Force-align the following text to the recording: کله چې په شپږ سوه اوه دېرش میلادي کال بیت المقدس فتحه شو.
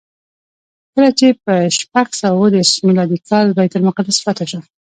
کله 0.93 1.09
چې 1.19 1.27
په 1.43 1.53
شپږ 1.77 2.07
سوه 2.21 2.31
اوه 2.37 2.47
دېرش 2.53 2.71
میلادي 2.87 3.17
کال 3.29 3.47
بیت 3.57 3.73
المقدس 3.77 4.17
فتحه 4.25 4.45
شو. 4.51 4.59